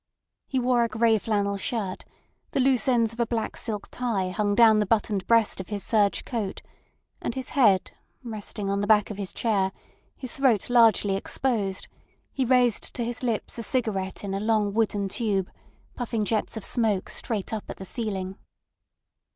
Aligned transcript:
He 0.47 0.57
wore 0.57 0.83
a 0.83 0.87
grey 0.87 1.19
flannel 1.19 1.57
shirt, 1.57 2.05
the 2.53 2.59
loose 2.59 2.87
ends 2.87 3.13
of 3.13 3.19
a 3.19 3.27
black 3.27 3.55
silk 3.55 3.87
tie 3.91 4.29
hung 4.29 4.55
down 4.55 4.79
the 4.79 4.87
buttoned 4.87 5.27
breast 5.27 5.59
of 5.59 5.69
his 5.69 5.83
serge 5.83 6.25
coat; 6.25 6.63
and 7.21 7.35
his 7.35 7.49
head 7.49 7.91
resting 8.23 8.67
on 8.71 8.81
the 8.81 8.87
back 8.87 9.11
of 9.11 9.17
his 9.19 9.31
chair, 9.31 9.71
his 10.17 10.33
throat 10.33 10.71
largely 10.71 11.15
exposed, 11.15 11.87
he 12.31 12.43
raised 12.45 12.95
to 12.95 13.05
his 13.05 13.21
lips 13.21 13.59
a 13.59 13.63
cigarette 13.63 14.23
in 14.23 14.33
a 14.33 14.39
long 14.39 14.73
wooden 14.73 15.07
tube, 15.07 15.51
puffing 15.93 16.25
jets 16.25 16.57
of 16.57 16.65
smoke 16.65 17.07
straight 17.07 17.53
up 17.53 17.69
at 17.69 17.77
the 17.77 17.85
ceiling. 17.85 18.39